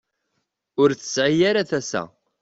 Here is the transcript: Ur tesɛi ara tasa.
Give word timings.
Ur 0.81 0.89
tesɛi 0.93 1.41
ara 1.49 1.69
tasa. 1.69 2.03